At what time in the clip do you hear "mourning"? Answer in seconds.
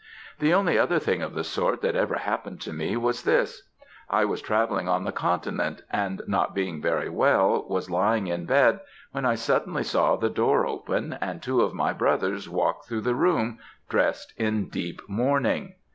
15.07-15.75